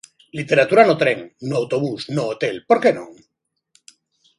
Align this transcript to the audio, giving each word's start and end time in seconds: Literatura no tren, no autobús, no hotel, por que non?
Literatura 0.37 0.85
no 0.87 0.95
tren, 1.03 1.21
no 1.51 1.55
autobús, 1.61 2.09
no 2.19 2.27
hotel, 2.31 2.59
por 2.71 2.79
que 2.87 2.91
non? 2.97 3.09